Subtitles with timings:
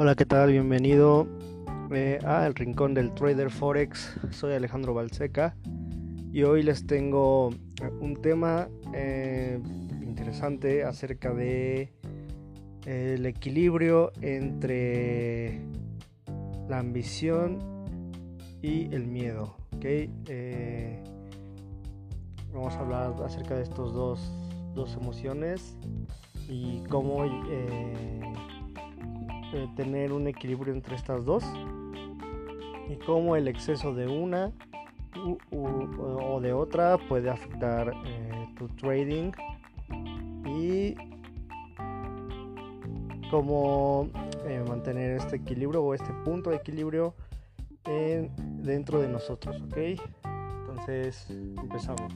[0.00, 0.52] Hola, ¿qué tal?
[0.52, 1.26] Bienvenido
[1.90, 4.16] eh, a El Rincón del Trader Forex.
[4.30, 5.56] Soy Alejandro Balseca
[6.32, 7.50] y hoy les tengo
[7.82, 9.58] eh, un tema eh,
[10.00, 11.92] interesante acerca de
[12.86, 15.62] el equilibrio entre
[16.68, 17.58] la ambición
[18.62, 19.56] y el miedo.
[19.74, 20.12] ¿okay?
[22.52, 24.32] vamos a hablar acerca de estos dos,
[24.76, 25.76] dos emociones
[26.48, 27.24] y cómo
[29.52, 31.44] eh, tener un equilibrio entre estas dos
[32.88, 34.52] y cómo el exceso de una
[35.50, 39.32] o de otra puede afectar eh, tu trading
[40.46, 40.94] y
[43.30, 44.10] cómo
[44.46, 47.14] eh, mantener este equilibrio o este punto de equilibrio
[47.84, 49.76] dentro de nosotros ok
[50.68, 52.12] entonces empezamos.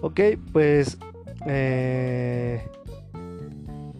[0.00, 0.20] Ok
[0.52, 0.98] pues
[1.46, 2.62] eh,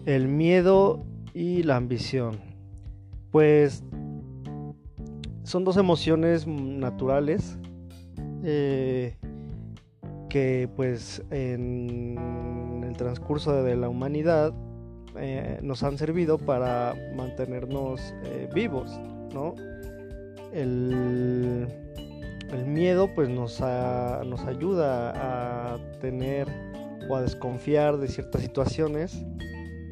[0.05, 2.39] el miedo y la ambición.
[3.31, 3.83] Pues
[5.43, 7.57] son dos emociones naturales
[8.43, 9.17] eh,
[10.29, 14.53] que pues en el transcurso de la humanidad
[15.17, 18.13] eh, nos han servido para mantenernos
[18.53, 18.91] vivos,
[19.33, 19.55] ¿no?
[20.53, 21.67] El,
[22.67, 25.11] miedo pues nos ayuda
[25.73, 26.47] a tener
[27.09, 29.23] o a desconfiar de ciertas situaciones.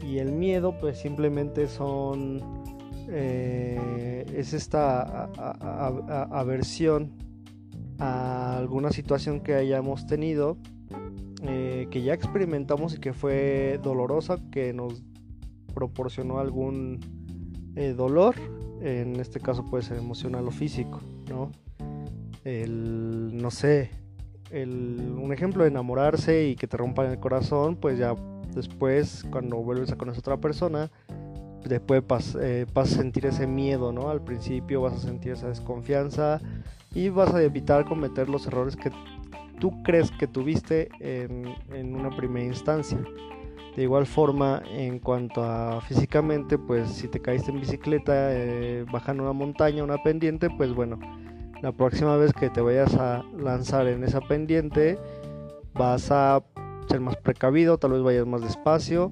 [0.03, 2.41] Y el miedo pues simplemente son
[3.13, 5.29] eh, es esta
[6.31, 7.11] aversión
[7.99, 10.57] a alguna situación que hayamos tenido
[11.43, 15.03] eh, que ya experimentamos y que fue dolorosa que nos
[15.73, 16.99] proporcionó algún
[17.75, 18.35] eh, dolor
[18.81, 21.51] en este caso puede ser emocional o físico no
[22.43, 23.91] el no sé
[24.53, 28.15] un ejemplo de enamorarse y que te rompan el corazón, pues ya
[28.53, 30.91] después cuando vuelves a conocer a otra persona,
[31.65, 34.09] después vas, eh, vas, a sentir ese miedo, ¿no?
[34.09, 36.41] Al principio vas a sentir esa desconfianza
[36.93, 38.91] y vas a evitar cometer los errores que
[39.59, 42.99] tú crees que tuviste en, una primera instancia.
[43.75, 49.23] De igual forma, en cuanto a físicamente, pues si te caíste en bicicleta eh, bajando
[49.23, 50.99] una montaña, una pendiente, pues bueno,
[51.61, 54.97] la próxima vez que te vayas a lanzar en esa pendiente
[55.73, 56.43] vas a
[56.89, 59.11] ser más precavido, tal vez vayas más despacio,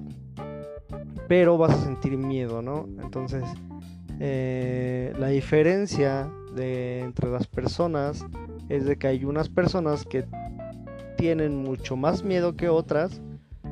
[1.28, 2.88] pero vas a sentir miedo, ¿no?
[3.02, 3.44] Entonces,
[4.18, 8.24] eh, la diferencia de, entre las personas
[8.68, 10.24] es de que hay unas personas que
[11.16, 13.20] tienen mucho más miedo que otras,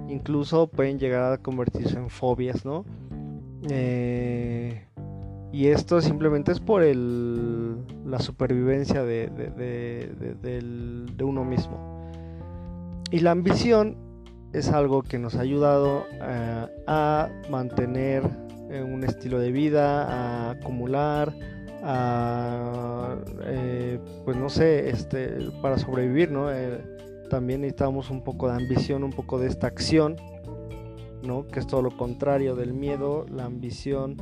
[0.09, 2.84] incluso pueden llegar a convertirse en fobias, ¿no?
[3.69, 4.84] Eh,
[5.53, 12.10] y esto simplemente es por el, la supervivencia de, de, uno mismo.
[13.10, 13.97] Y la ambición
[14.53, 18.22] es algo que nos ha ayudado eh, a mantener
[18.70, 21.34] eh, un estilo de vida, a acumular,
[21.82, 26.48] a, eh, pues no sé, este, para sobrevivir, ¿no?
[27.30, 30.16] también necesitamos un poco de ambición, un poco de esta acción,
[31.22, 31.47] ¿no?
[31.47, 34.16] Que es todo lo contrario del miedo, la ambición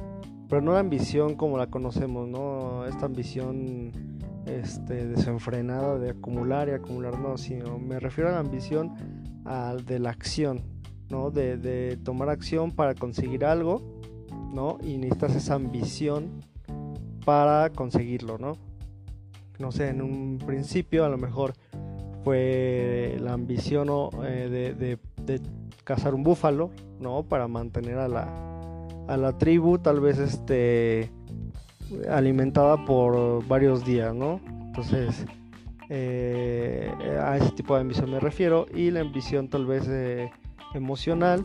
[0.48, 2.86] pero no la ambición como la conocemos, ¿no?
[2.86, 3.92] Esta ambición
[4.46, 8.94] este, desenfrenada de acumular y acumular, no, sino me refiero a la ambición
[9.86, 10.62] de la acción,
[11.10, 11.30] ¿no?
[11.30, 13.82] De, tomar acción para conseguir algo,
[14.52, 14.78] ¿no?
[14.82, 16.40] Y necesitas esa ambición
[17.24, 18.52] para conseguirlo, ¿no?
[19.58, 21.54] No sé, en un principio a lo mejor
[22.22, 23.88] fue la ambición
[24.24, 25.40] eh, de, de
[25.82, 26.70] cazar un búfalo,
[27.00, 27.24] ¿no?
[27.24, 28.55] Para mantener a la,
[29.08, 31.10] a la tribu, tal vez este
[32.10, 34.40] alimentada por varios días, ¿no?
[34.66, 35.24] Entonces,
[35.88, 36.90] eh,
[37.22, 38.66] a ese tipo de ambición me refiero.
[38.74, 40.30] Y la ambición tal vez eh,
[40.74, 41.44] emocional,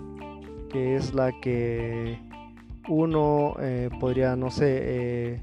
[0.70, 2.20] que es la que
[2.90, 5.42] uno eh, podría, no sé,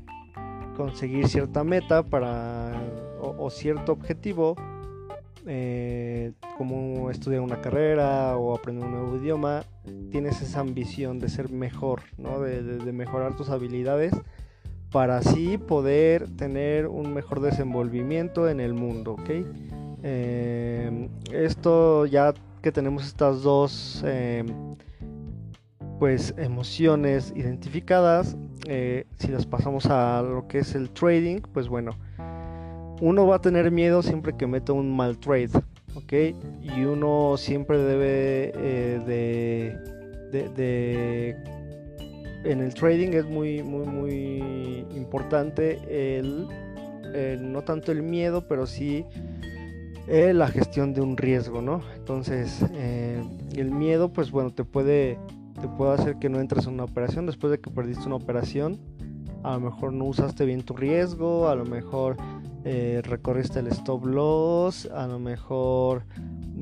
[0.77, 2.73] conseguir cierta meta para
[3.21, 4.57] o cierto objetivo
[5.51, 9.65] eh, como estudiar una carrera o aprender un nuevo idioma,
[10.11, 12.41] tienes esa ambición de ser mejor, ¿no?
[12.41, 14.13] de, mejorar tus habilidades
[14.91, 19.17] para así poder tener un mejor desenvolvimiento en el mundo.
[20.03, 24.45] Eh, esto ya que tenemos estas dos eh,
[25.99, 28.37] pues emociones identificadas,
[29.17, 31.93] si las pasamos a lo que es el trading, pues bueno,
[33.01, 35.51] uno va a tener miedo siempre que meta un mal trade,
[35.95, 36.13] ¿ok?
[36.63, 39.75] Y uno siempre debe eh,
[40.33, 41.37] de,
[42.45, 45.79] En el trading es muy, muy, muy importante
[46.19, 46.49] el,
[47.41, 49.05] no tanto el miedo, pero sí
[50.07, 51.83] eh, la gestión de un riesgo, ¿no?
[51.97, 53.23] Entonces, eh,
[53.55, 55.19] el miedo, pues bueno, te puede,
[55.61, 58.79] te puede hacer que no entres en una operación después de que perdiste una operación.
[59.43, 62.17] A lo mejor no usaste bien tu riesgo, a lo mejor
[62.71, 66.03] eh, recorriste el stop loss, a lo mejor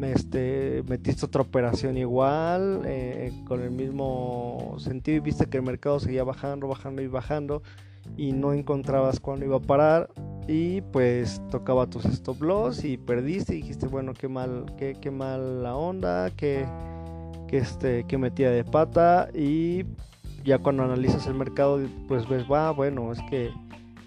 [0.01, 5.99] este, metiste otra operación igual, eh, con el mismo sentido y viste que el mercado
[5.99, 7.65] seguía bajando, bajando y bajando
[8.17, 10.09] y no encontrabas cuándo iba a parar
[10.47, 15.11] y pues tocaba tus stop loss y perdiste y dijiste bueno qué mal qué, qué
[15.11, 16.65] mal la onda que,
[17.49, 19.85] que este metía de pata y
[20.45, 23.51] ya cuando analizas el mercado pues ves va bueno es que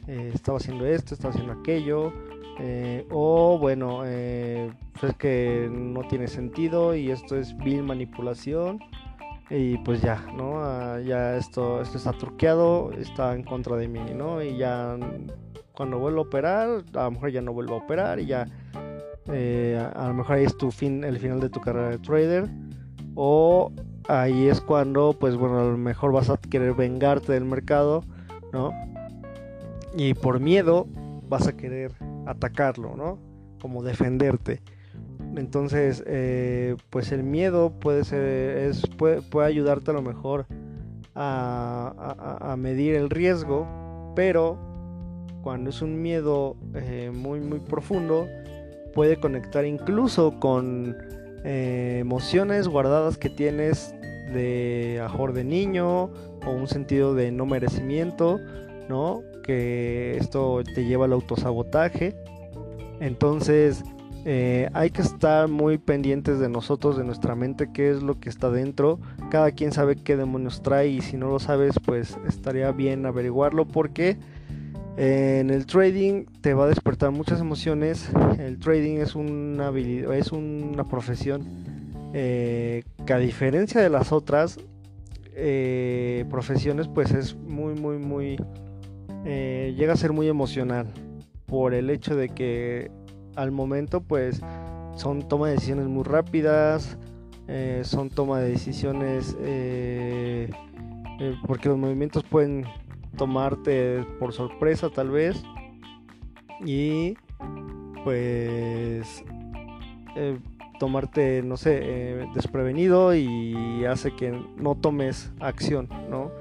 [0.09, 2.11] eh, estaba haciendo esto estaba haciendo aquello
[2.59, 8.79] eh, o bueno eh, pues es que no tiene sentido y esto es vil manipulación
[9.51, 10.63] y pues ya, ¿no?
[10.63, 14.43] Ah, ya esto, esto está truqueado, está en contra de mí, ¿no?
[14.43, 14.95] Y ya
[15.73, 18.45] cuando vuelvo a operar, a lo mejor ya no vuelvo a operar y ya
[19.27, 22.47] a, lo mejor ahí es tu fin, el final de tu carrera de trader.
[23.15, 23.71] O
[24.07, 28.03] ahí es cuando, pues bueno, a lo mejor vas a querer vengarte del mercado,
[28.53, 28.71] ¿no?
[29.95, 30.87] Y por miedo
[31.27, 31.93] vas a querer
[32.25, 33.19] atacarlo, ¿no?
[33.61, 34.61] Como defenderte.
[35.35, 40.47] Entonces, eh, pues el miedo puede ser, es, puede, ayudarte a lo mejor
[41.15, 43.67] a, medir el riesgo,
[44.15, 44.57] pero
[45.41, 48.27] cuando es un miedo eh, muy, muy profundo,
[48.93, 50.95] puede conectar incluso con
[51.45, 53.93] eh, emociones guardadas que tienes
[54.33, 56.05] de ajor de niño
[56.45, 58.39] o un sentido de no merecimiento,
[58.87, 59.23] ¿no?
[59.49, 62.15] Que esto te lleva al autosabotaje.
[62.99, 63.83] Entonces,
[64.23, 68.29] eh, hay que estar muy pendientes de nosotros, de nuestra mente, qué es lo que
[68.29, 68.99] está dentro.
[69.31, 73.67] Cada quien sabe qué demonios trae y si no lo sabes, pues estaría bien averiguarlo
[73.67, 74.17] porque
[74.97, 78.07] eh, en el trading te va a despertar muchas emociones.
[78.37, 81.41] El trading es una habilidad, es una profesión
[82.13, 84.59] eh, que a diferencia de las otras
[86.29, 88.37] profesiones, pues es muy, muy, muy
[89.25, 90.87] llega a ser muy emocional
[91.45, 92.91] por el hecho de que
[93.35, 94.41] al momento pues
[94.95, 96.97] son toma de decisiones muy rápidas,
[97.47, 100.49] eh, son toma de decisiones eh,
[101.19, 102.65] eh, porque los movimientos pueden
[103.17, 105.41] tomarte por sorpresa tal vez.
[106.65, 107.15] Y
[108.03, 109.23] pues
[110.79, 116.31] tomarte no sé desprevenido y hace que no tomes acción no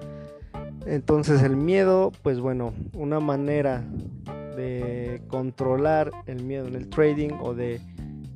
[0.89, 3.85] entonces el miedo pues bueno una manera
[4.57, 7.81] de controlar el miedo en el trading o de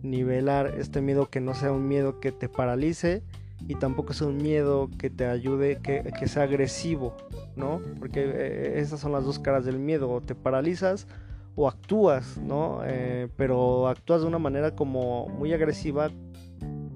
[0.02, 3.22] nivelar este miedo que no sea un miedo que te paralice
[3.68, 7.16] y tampoco sea un miedo que te ayude, que, sea agresivo,
[7.56, 7.80] ¿no?
[7.98, 11.06] Porque eh, esas son las dos caras del miedo, o te paralizas
[11.54, 12.80] o actúas, ¿no?
[12.84, 16.10] Eh, pero actúas de una manera como muy agresiva,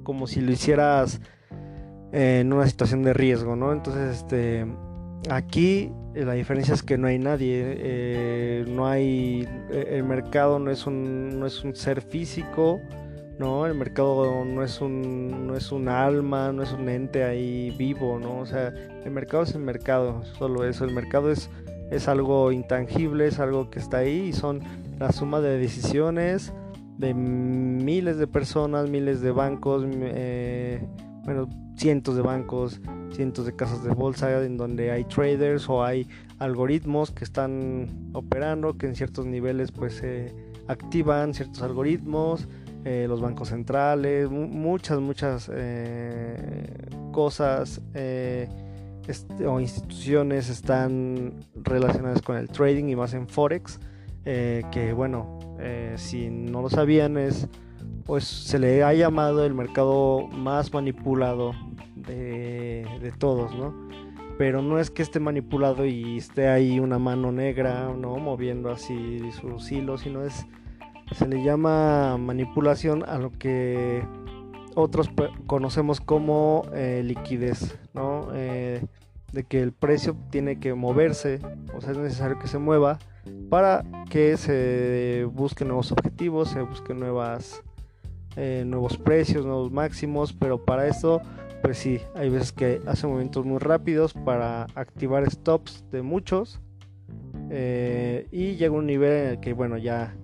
[0.03, 1.21] como si lo hicieras
[2.13, 3.73] en una situación de riesgo, ¿no?
[3.73, 4.67] Entonces, este,
[5.31, 10.59] aquí eh, la diferencia es que no hay nadie, eh, no hay, eh, el mercado
[10.59, 12.81] no es un, no es un ser físico,
[13.39, 13.67] ¿no?
[13.67, 18.19] El mercado no es un, no es un alma, no es un ente ahí vivo,
[18.19, 18.39] ¿no?
[18.39, 18.69] O sea,
[19.05, 21.51] el mercado es el mercado, solo eso, el mercado es,
[21.91, 24.63] es algo intangible, es algo que está ahí y son
[24.99, 26.53] la suma de decisiones
[26.97, 29.85] de miles de personas, miles de bancos,
[31.27, 32.81] bueno, cientos de bancos,
[33.11, 38.79] cientos de casas de bolsa en donde hay traders o hay algoritmos que están operando,
[38.79, 40.33] que en ciertos niveles pues se
[40.69, 42.49] activan ciertos algoritmos,
[42.85, 46.73] eh, los bancos centrales, muchas, muchas eh,
[47.11, 48.49] cosas eh,
[49.45, 53.81] o instituciones están relacionadas con el trading y más en Forex,
[54.25, 55.39] que bueno,
[55.95, 57.49] si no lo sabían es
[58.07, 61.53] pues se le ha llamado el mercado más manipulado
[61.97, 63.75] de, todos, ¿no?
[64.39, 68.17] Pero no es que esté manipulado y esté ahí una mano negra, ¿no?
[68.17, 70.47] Moviendo así sus hilos, sino es,
[71.13, 74.05] se le llama manipulación a lo que
[74.75, 75.11] otros
[75.47, 78.29] conocemos como eh, liquidez, ¿no?
[78.35, 78.85] Eh,
[79.33, 81.41] de que el precio tiene que moverse,
[81.75, 82.99] o sea, es necesario que se mueva
[83.51, 87.63] para que se busquen nuevos objetivos, se busquen nuevas,
[88.37, 91.21] eh, nuevos precios, nuevos máximos, pero para eso
[91.67, 96.61] pues sí, hay veces que hace movimientos muy rápidos para activar stops de muchos.
[97.51, 100.15] Eh, y llega un nivel en el que, bueno, ya,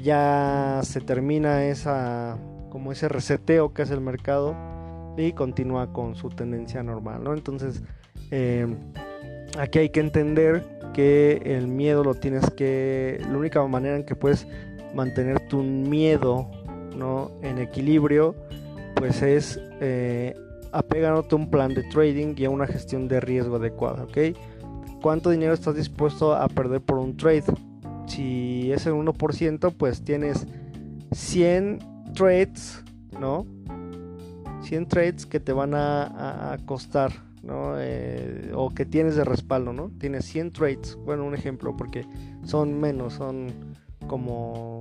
[0.00, 2.38] ya se termina esa,
[2.70, 4.54] como ese reseteo que hace el mercado
[5.16, 7.34] y continúa con su tendencia normal, ¿no?
[7.34, 7.82] Entonces,
[8.30, 8.76] em,
[9.58, 14.14] aquí hay que entender que el miedo lo tienes que, la única manera en que
[14.14, 14.46] puedes
[14.94, 16.48] mantener tu miedo
[16.96, 17.30] ¿no?
[17.42, 18.34] en equilibrio,
[18.96, 20.34] pues es eh,
[20.72, 20.82] a
[21.34, 24.18] un plan de trading y a una gestión de riesgo adecuada, ¿ok?
[25.00, 27.44] ¿Cuánto dinero estás dispuesto a perder por un trade?
[28.06, 30.46] Si es el 1%, pues tienes
[31.12, 31.78] 100
[32.14, 32.82] trades,
[33.20, 33.46] ¿no?
[34.62, 37.74] 100 trades que te van a, costar, ¿no?
[37.78, 39.90] Eh, o que tienes de respaldo, ¿no?
[39.98, 42.06] Tienes 100 trades, bueno, un ejemplo, porque
[42.44, 43.48] son menos, son
[44.06, 44.73] como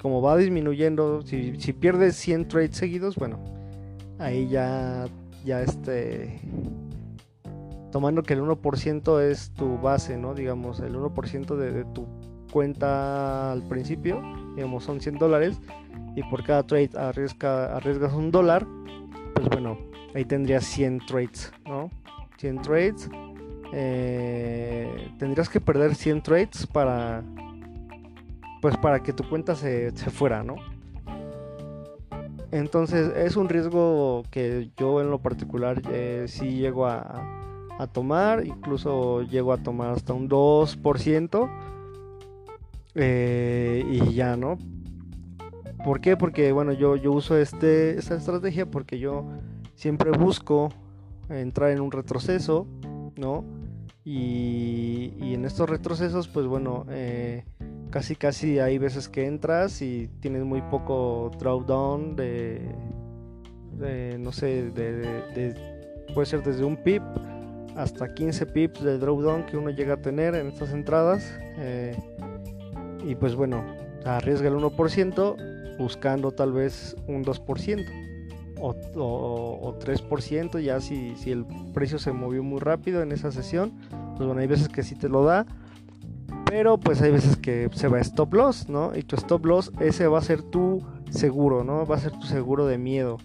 [0.00, 3.38] como va disminuyendo, si, si pierdes 100 trades seguidos, bueno,
[4.18, 5.06] ahí ya,
[5.44, 6.40] ya este,
[7.90, 10.34] tomando que el 1% es tu base, ¿no?
[10.34, 12.06] Digamos, el 1% de, tu
[12.52, 14.22] cuenta al principio,
[14.54, 15.60] digamos, son 100 dólares,
[16.14, 18.66] y por cada trade arriesga, arriesgas un dólar,
[19.34, 19.78] pues bueno,
[20.14, 21.90] ahí tendrías 100 trades, ¿no?
[22.38, 23.10] 100 trades.
[23.72, 27.22] Eh, tendrías que perder 100 trades para
[28.60, 30.56] pues para que tu cuenta se, se fuera, ¿no?
[32.50, 37.34] Entonces es un riesgo que yo en lo particular eh, sí llego a,
[37.92, 41.48] tomar, incluso llego a tomar hasta un 2%
[42.96, 44.58] eh, y ya, ¿no?
[45.84, 46.16] ¿Por qué?
[46.16, 49.26] Porque bueno, yo, yo uso este, esta estrategia porque yo
[49.74, 50.70] siempre busco
[51.28, 52.66] entrar en un retroceso,
[53.16, 53.44] ¿no?
[54.04, 57.44] Y, y en estos retrocesos, pues bueno, eh,
[57.90, 62.60] casi casi hay veces que entras y tienes muy poco drawdown de,
[63.78, 65.54] de no sé, de,
[66.14, 67.02] puede ser desde un pip
[67.76, 71.38] hasta 15 pips de drawdown que uno llega a tener en estas entradas.
[71.58, 71.96] Eh,
[73.06, 73.64] y pues bueno,
[74.04, 77.84] arriesga el 1% buscando tal vez un 2%
[78.60, 78.74] o,
[79.62, 83.72] o, 3% ya si, si el precio se movió muy rápido en esa sesión.
[84.16, 85.46] Pues bueno, hay veces que sí te lo da
[86.48, 88.96] pero pues hay veces que se va a stop loss, ¿no?
[88.96, 91.86] Y tu stop loss, ese va a ser tu seguro, ¿no?
[91.86, 93.18] Va a ser tu seguro de miedo.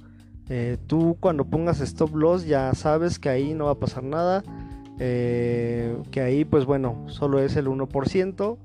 [0.49, 4.43] Eh, tú cuando pongas stop loss ya sabes que ahí no va a pasar nada.
[4.99, 8.57] Eh, que ahí pues bueno, solo es el 1%.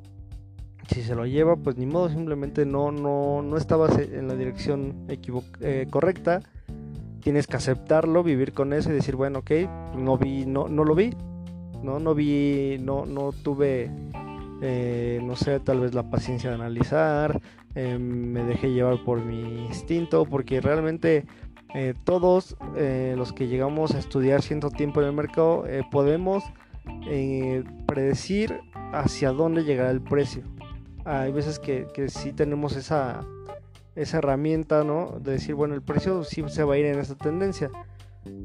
[0.93, 5.07] Si se lo lleva, pues ni modo, simplemente no, no, no estabas en la dirección
[5.09, 6.41] eh, correcta.
[7.21, 9.51] Tienes que aceptarlo, vivir con eso y decir, bueno, ok,
[9.97, 11.15] no vi, no, no lo vi.
[11.83, 13.91] No, no vi, no, no tuve
[14.61, 17.41] eh, no sé, tal vez la paciencia de analizar,
[17.75, 21.27] eh, me dejé llevar por mi instinto, porque realmente
[21.75, 22.57] eh, todos
[23.17, 26.45] los que llegamos a estudiar cierto tiempo en el mercado podemos
[27.87, 28.61] predecir
[28.93, 30.43] hacia dónde llegará el precio.
[31.05, 33.25] Hay veces que, que sí tenemos esa,
[33.95, 35.19] esa herramienta, ¿no?
[35.21, 37.71] De decir, bueno, el precio sí se va a ir en esa tendencia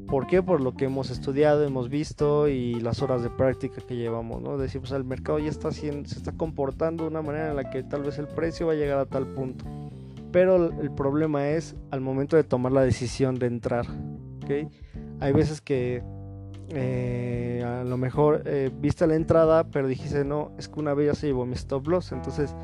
[0.07, 0.43] ¿Por qué?
[0.43, 4.57] Por lo que hemos estudiado, hemos visto y las horas de práctica que llevamos, ¿no?
[4.57, 7.83] Decimos, el mercado ya está haciendo, se está comportando de una manera en la que
[7.83, 9.65] tal vez el precio va a llegar a tal punto.
[10.31, 13.85] Pero el problema es al momento de tomar la decisión de entrar,
[14.43, 14.71] ¿ok?
[15.19, 16.03] Hay veces que
[16.69, 21.07] eh, a lo mejor eh, viste la entrada, pero dijiste, no, es que una vez
[21.07, 22.55] ya se llevó mi stop loss, entonces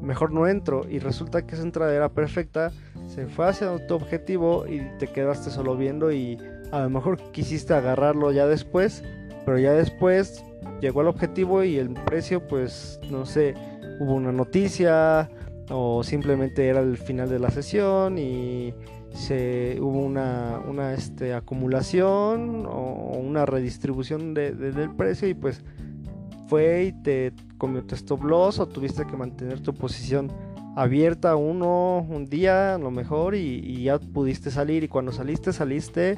[0.00, 2.70] mejor no entro y resulta que esa entrada era perfecta,
[3.08, 6.38] se fue hacia tu objetivo y te quedaste solo viendo y
[6.70, 9.02] a lo mejor quisiste agarrarlo ya después,
[9.44, 10.44] pero ya después
[10.80, 13.54] llegó al objetivo y el precio pues no sé,
[13.98, 15.28] hubo una noticia
[15.70, 18.74] o simplemente era el final de la sesión y
[19.12, 25.64] se hubo una, una este, acumulación o una redistribución del precio y pues
[26.48, 27.32] fue y te
[27.86, 30.30] tu stop loss o tuviste que mantener tu posición
[30.78, 36.16] abierta uno un día a lo mejor y, ya pudiste salir y cuando saliste saliste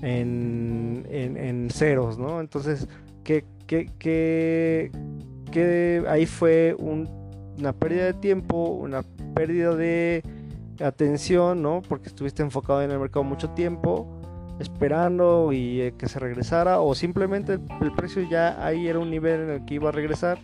[0.00, 2.40] en, en, ceros, ¿no?
[2.40, 2.88] Entonces,
[3.22, 3.44] que,
[3.98, 4.90] que,
[6.08, 9.02] ahí fue una pérdida de tiempo, una
[9.34, 10.22] pérdida de
[10.82, 11.82] atención, ¿no?
[11.86, 14.16] Porque estuviste enfocado en el mercado mucho tiempo
[14.60, 19.40] esperando y eh, que se regresara o simplemente el, precio ya ahí era un nivel
[19.40, 20.38] en el que iba a regresar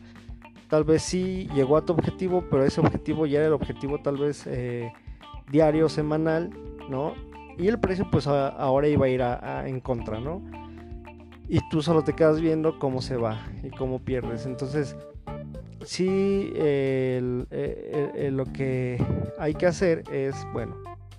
[0.68, 4.16] tal vez sí llegó a tu objetivo pero ese objetivo ya era el objetivo tal
[4.16, 4.92] vez eh,
[5.50, 6.50] diario semanal
[6.88, 7.14] no
[7.58, 9.20] y el precio pues ahora iba a ir
[9.68, 10.42] en contra no
[11.49, 14.96] y tú solo te quedas viendo cómo se va y cómo pierdes entonces
[15.85, 19.04] sí lo que
[19.38, 20.76] hay que hacer es bueno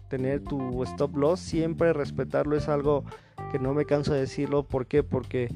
[0.07, 3.03] tener tu stop loss, siempre respetarlo es algo
[3.51, 4.63] que no me canso de decirlo.
[4.63, 5.03] ¿Por qué?
[5.03, 5.49] Porque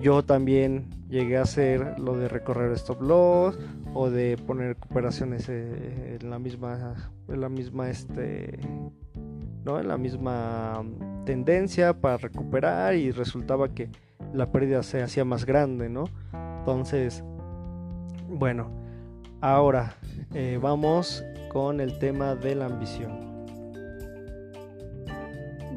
[0.00, 3.58] yo también llegué a hacer lo de recorrer stop loss
[3.92, 6.94] o de poner recuperaciones eh, en la misma,
[7.28, 8.58] en la misma, este,
[9.64, 9.78] ¿no?
[9.78, 10.82] En la misma
[11.26, 13.90] tendencia para recuperar y resultaba que
[14.32, 16.04] la pérdida se hacía más grande, ¿no?
[16.60, 17.24] Entonces,
[18.28, 18.70] bueno,
[19.40, 19.96] ahora
[20.34, 23.29] eh, vamos con el tema de la ambición.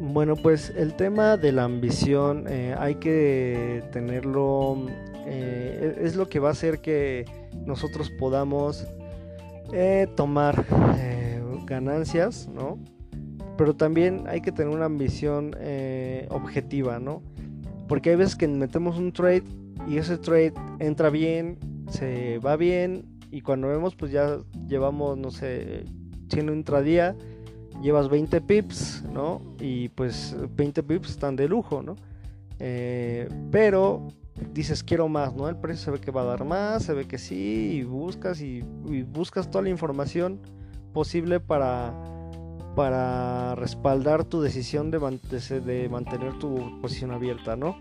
[0.06, 4.86] Bueno, pues el tema de la ambición eh, hay que tenerlo,
[5.26, 7.24] eh, es lo que va a hacer que
[7.66, 8.86] nosotros podamos
[10.16, 10.66] tomar
[11.66, 12.78] ganancias, ¿no?
[13.58, 15.56] Pero también hay que tener una ambición
[16.30, 17.24] objetiva, ¿no?
[17.88, 19.44] Porque hay veces que metemos un trade
[19.88, 21.58] y ese trade entra bien,
[21.88, 25.86] se va bien y cuando vemos pues ya llevamos, no sé,
[26.28, 27.16] siendo intradía,
[27.84, 29.42] llevas 20 pips, ¿no?
[29.60, 31.96] Y pues 20 pips están de lujo, ¿no?
[32.60, 34.08] Eh, pero
[34.54, 35.50] dices quiero más, ¿no?
[35.50, 38.42] El precio se ve que va a dar más, se ve que sí, y buscas
[38.42, 38.62] y,
[39.04, 40.40] buscas toda la información
[40.94, 41.94] posible para,
[42.76, 45.00] para respaldar tu decisión de,
[45.90, 47.78] mantener tu posición abierta, ¿no?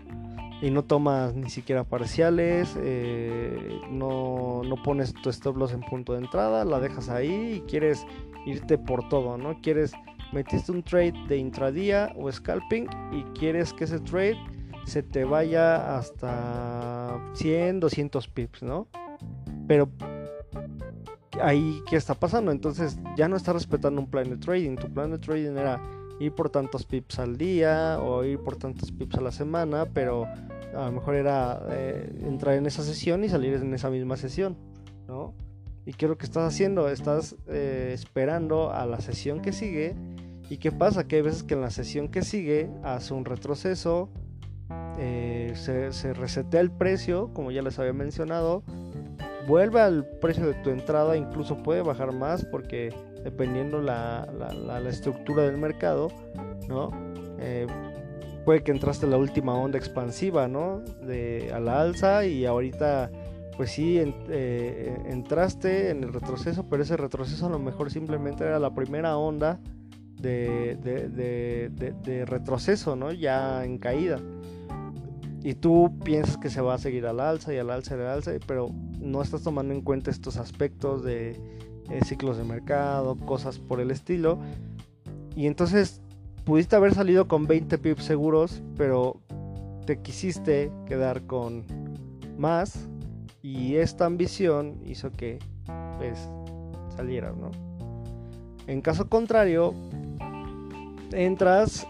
[0.61, 6.19] y no tomas ni siquiera parciales, eh, no, pones tu stop loss en punto de
[6.19, 8.05] entrada, la dejas ahí y quieres
[8.45, 9.59] irte por todo, ¿no?
[9.61, 9.93] Quieres,
[10.31, 14.37] metiste un trade de intradía o scalping y quieres que ese trade
[14.85, 18.87] se te vaya hasta 100, 200 pips, ¿no?
[19.67, 19.89] Pero
[21.41, 22.51] ahí, ¿qué está pasando?
[22.51, 25.81] Entonces ya no estás respetando un plan de trading, tu plan de trading era
[26.19, 30.25] ir por tantos pips al día o ir por tantos pips a la semana, pero
[30.25, 34.57] a lo mejor era eh, entrar en esa sesión y salir en esa misma sesión,
[35.07, 35.33] ¿no?
[35.85, 36.89] ¿Y qué es lo que estás haciendo?
[36.89, 39.95] Estás eh, esperando a la sesión que sigue.
[40.49, 41.07] ¿Y qué pasa?
[41.07, 44.09] Que hay veces que en la sesión que sigue hace un retroceso,
[44.97, 48.63] eh, se, se, resetea el precio, como ya les había mencionado,
[49.47, 55.43] vuelve al precio de tu entrada, incluso puede bajar más porque dependiendo la, la, estructura
[55.43, 56.09] del mercado,
[56.67, 56.91] ¿no?
[58.43, 60.79] puede que entraste en la última onda expansiva, ¿no?
[61.01, 63.11] De, a la alza y ahorita,
[63.57, 68.59] pues sí, eh, entraste en el retroceso, pero ese retroceso a lo mejor simplemente era
[68.59, 69.59] la primera onda
[70.19, 73.11] de, de, retroceso, ¿no?
[73.11, 74.19] Ya en caída.
[75.43, 78.07] Y tú piensas que se va a seguir al alza y al alza y al
[78.07, 81.31] alza, pero no estás tomando en cuenta estos aspectos de
[81.89, 84.39] eh, ciclos de mercado, cosas por el estilo.
[85.35, 86.01] Y entonces
[86.45, 89.19] pudiste haber salido con 20 pips seguros, pero
[89.85, 91.65] te quisiste quedar con
[92.37, 92.87] más
[93.43, 95.37] y esta ambición hizo que
[95.97, 96.29] pues
[96.95, 97.51] salieras, ¿no?
[98.65, 99.75] En caso contrario,
[101.11, 101.85] entras,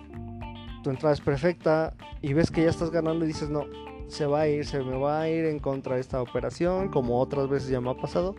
[0.83, 3.65] tu entrada es perfecta y ves que ya estás ganando y dices, no,
[4.07, 7.19] se va a ir, se me va a ir en contra de esta operación, como
[7.19, 8.35] otras veces ya me ha pasado,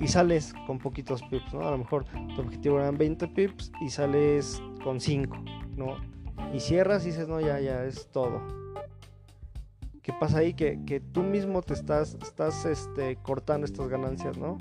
[0.00, 1.68] y sales con poquitos pips, ¿no?
[1.68, 5.36] A lo mejor tu objetivo eran 20 pips y sales con 5,
[5.76, 5.96] ¿no?
[6.54, 8.63] Y cierras y dices, no, ya, ya, es todo.
[10.04, 10.52] ¿Qué pasa ahí?
[10.52, 14.58] Que, tú mismo te estás, estás este, cortando estas ganancias, ¿no?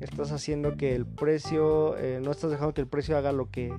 [0.00, 3.74] Estás haciendo que el precio, eh, no estás dejando que el precio haga lo que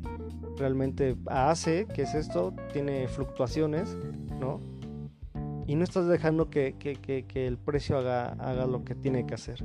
[0.58, 3.96] realmente hace, que es esto, tiene fluctuaciones,
[4.40, 4.60] ¿no?
[5.68, 6.76] Y no estás dejando que,
[7.36, 9.64] el precio haga, haga, lo que tiene que hacer.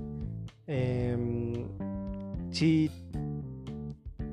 [0.66, 1.66] Em,
[2.50, 2.90] si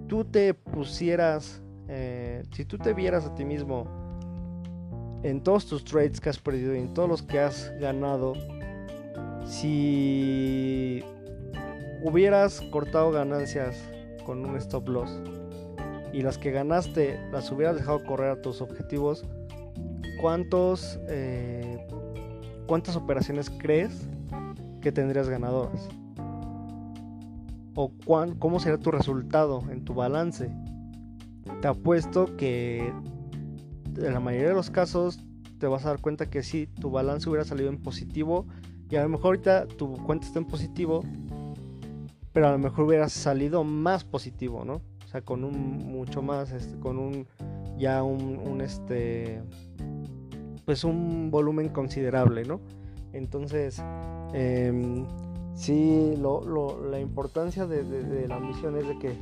[0.07, 3.87] tú te pusieras eh, si tú te vieras a ti mismo
[5.23, 8.33] en todos tus trades que has perdido y en todos los que has ganado,
[9.45, 11.03] si
[12.03, 13.77] hubieras cortado ganancias
[14.25, 15.21] con un stop loss
[16.13, 19.25] y las que ganaste las hubieras dejado correr a tus objetivos,
[20.21, 21.85] ¿cuántos, eh,
[22.67, 24.07] ¿cuántas operaciones crees
[24.81, 25.89] que tendrías ganadoras?
[27.75, 27.91] ¿O
[28.39, 30.51] cómo sería tu resultado en tu balance?
[31.61, 32.93] te apuesto que
[33.97, 35.19] en la mayoría de los casos
[35.59, 38.45] te vas a dar cuenta que sí, tu balance hubiera salido en positivo
[38.89, 41.03] y a lo mejor ahorita tu cuenta está en positivo,
[42.33, 44.81] pero a lo mejor hubiera salido más positivo, ¿no?
[45.05, 47.27] O sea, con un mucho más, este, con un
[47.77, 49.41] ya un, este,
[50.65, 52.59] pues un volumen considerable, ¿no?
[53.13, 53.81] Entonces,
[54.33, 55.05] eh,
[55.55, 59.13] sí, la importancia de la ambición es de que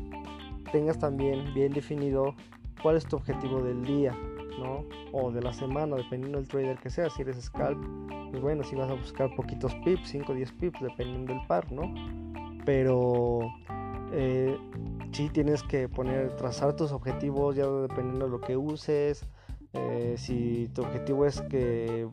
[0.71, 2.35] tengas también bien definido
[2.81, 4.13] cuál es tu objetivo del día,
[4.57, 4.85] ¿no?
[5.11, 7.09] O de la semana, dependiendo del trader que sea.
[7.09, 7.79] Si eres scalp,
[8.31, 11.71] pues bueno, si vas a buscar poquitos pips, 5 o 10 pips, dependiendo del par,
[11.71, 11.93] ¿no?
[12.65, 13.39] Pero
[14.11, 14.57] eh,
[15.11, 19.25] sí tienes que poner, trazar tus objetivos ya dependiendo de lo que uses.
[19.73, 22.07] Eh, si tu objetivo es que,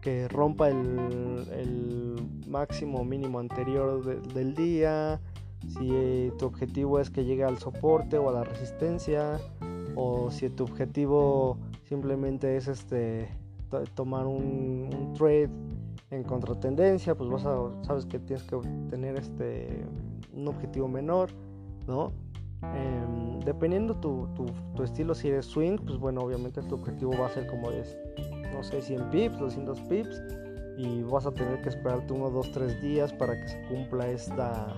[0.00, 5.20] que rompa el, el máximo mínimo anterior del día,
[5.66, 9.40] si eh, tu objetivo es que llegue al soporte o a la resistencia
[9.98, 13.28] o si tu objetivo simplemente es este
[13.94, 15.50] tomar un, trade
[16.10, 18.56] en contratendencia pues vas a sabes que tienes que
[18.88, 19.84] tener este
[20.32, 21.30] un objetivo menor,
[21.86, 22.12] ¿no?
[22.62, 24.28] Em, dependiendo tu,
[24.74, 27.84] tu, estilo, si eres swing, pues bueno, obviamente tu objetivo va a ser como de,
[28.52, 30.22] no sé, 100 pips, 200 pips,
[30.76, 34.74] y vas a tener que esperarte uno, dos, tres días para que se cumpla esta,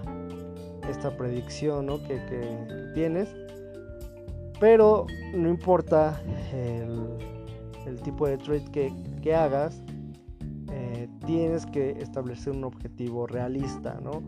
[0.89, 1.99] esta predicción ¿no?
[2.03, 3.35] que, que, tienes.
[4.61, 9.83] Pero no importa el, tipo de trade que, que hagas,
[10.71, 14.23] eh, tienes que establecer un objetivo realista, ¿no?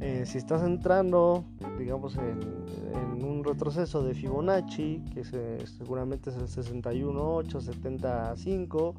[0.00, 1.44] Eh, si estás entrando,
[1.78, 8.94] digamos, en, un retroceso de Fibonacci, que seguramente es el 61.8, 75,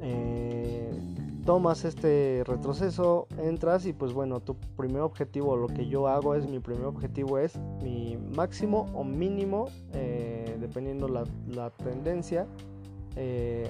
[0.00, 0.79] eh,
[1.50, 6.46] tomas este retroceso, entras y pues bueno, tu primer objetivo, lo que yo hago es,
[6.46, 12.46] mi primer objetivo es mi máximo o mínimo, eh, dependiendo la, la tendencia,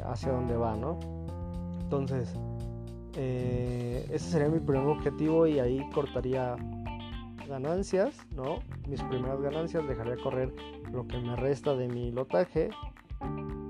[0.04, 0.98] hacia dónde va, ¿no?
[1.80, 2.34] Entonces,
[3.16, 6.56] eh, ese sería mi primer objetivo y ahí cortaría
[7.48, 8.58] ganancias, ¿no?
[8.90, 10.54] Mis primeras ganancias, dejaría correr
[10.92, 12.68] lo que me resta de mi lotaje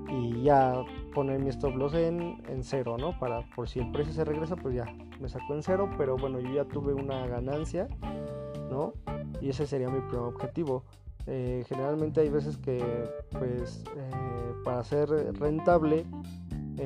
[0.09, 3.17] y ya poner mi stop loss en, en cero, ¿no?
[3.19, 4.85] Para por si el precio se regresa, pues ya
[5.19, 7.87] me sacó en cero, pero bueno, yo ya tuve una ganancia,
[8.69, 8.93] ¿no?
[9.41, 10.83] Y ese sería mi primer objetivo.
[11.27, 12.83] Eh, generalmente hay veces que,
[13.31, 16.05] pues, eh, para ser rentable,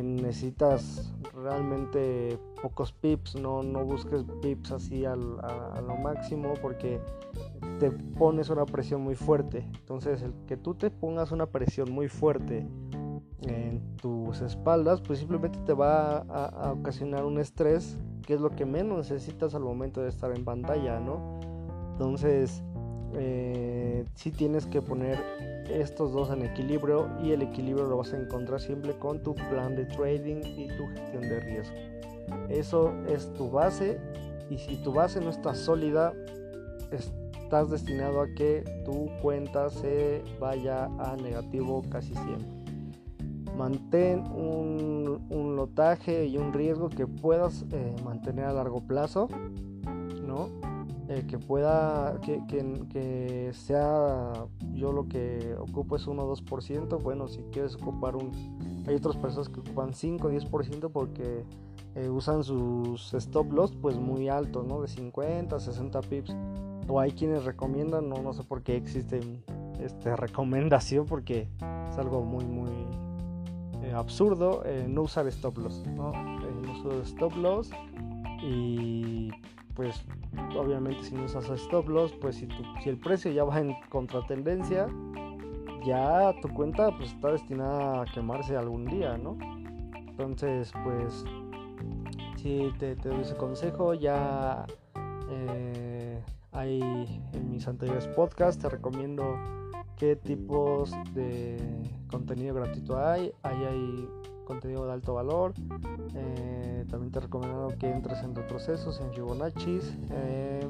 [0.03, 6.99] necesitas realmente pocos pips, no, no busques pips así a, lo máximo porque
[7.79, 9.65] te pones una presión muy fuerte.
[9.79, 12.67] Entonces el que tú te pongas una presión muy fuerte
[13.47, 18.65] en tus espaldas, pues simplemente te va a, ocasionar un estrés, que es lo que
[18.65, 21.39] menos necesitas al momento de estar en pantalla, ¿no?
[21.91, 22.63] Entonces,
[23.13, 25.17] eh, si tienes que poner
[25.69, 29.75] estos dos en equilibrio y el equilibrio lo vas a encontrar siempre con tu plan
[29.75, 31.75] de trading y tu gestión de riesgo.
[32.49, 33.99] Eso es tu base
[34.49, 36.13] y si tu base no está sólida,
[36.91, 42.54] estás destinado a que tu cuenta se vaya a negativo casi siempre.
[43.57, 49.27] Mantén un, un lotaje y un riesgo que puedas eh, mantener a largo plazo,
[50.25, 50.49] ¿no?
[51.07, 54.33] Eh, que pueda, que, que, sea,
[54.73, 58.31] yo lo que ocupo es 1 o 2%, bueno, si quieres ocupar un,
[58.87, 61.45] hay otras personas que ocupan 5 o 10% porque
[61.93, 64.81] eh, usan sus stop loss pues muy altos, ¿no?
[64.81, 66.35] De 50 60 pips.
[66.87, 69.19] O hay quienes recomiendan, no, no sé por qué existe
[69.79, 71.47] esta recomendación porque
[71.89, 72.69] es algo muy, muy
[73.95, 76.11] absurdo no usar stop loss, ¿no?
[76.11, 77.69] no usar stop loss
[78.41, 79.31] y
[79.75, 80.03] pues
[80.57, 82.47] obviamente si no usas stop loss, pues si,
[82.83, 84.87] si el precio ya va en contratendencia,
[85.85, 89.37] ya tu cuenta pues está destinada a quemarse algún día, ¿no?
[90.17, 91.25] Entonces, pues
[92.37, 94.65] si te, doy ese consejo, ya
[95.29, 96.81] eh, hay
[97.33, 99.37] en mis anteriores podcasts, te recomiendo
[99.97, 101.57] qué tipos de
[102.15, 103.33] contenido gratuito hay.
[103.43, 104.09] Ahí hay
[104.45, 105.53] contenido de alto valor.
[106.13, 109.79] Eh, también te recomiendo que entres en retrocesos, en Fibonacci.
[110.11, 110.67] Eh,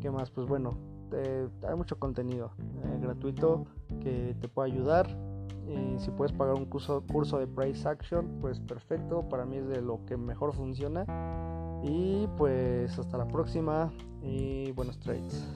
[0.00, 0.30] ¿Qué más?
[0.30, 0.76] Pues bueno,
[1.68, 3.64] hay mucho contenido eh, gratuito
[4.00, 5.06] que te puede ayudar.
[5.68, 9.28] Y si puedes pagar un curso de Price Action, pues perfecto.
[9.28, 11.04] Para mí es de lo que mejor funciona.
[11.84, 15.46] Y pues hasta la próxima y buenos trades.